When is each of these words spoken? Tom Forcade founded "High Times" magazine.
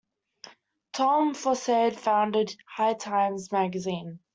Tom 0.93 1.35
Forcade 1.35 1.95
founded 1.95 2.55
"High 2.67 2.95
Times" 2.95 3.51
magazine. 3.51 4.17